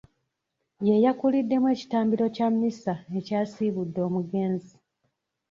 [0.87, 4.75] Ye yakuliddemu ekitambiro kya mmisa ekyasiibudde omugenzi.